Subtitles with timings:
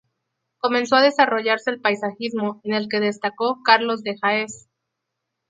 [0.57, 4.67] Comenzó a desarrollarse el paisajismo, en el que destacó Carlos de Haes.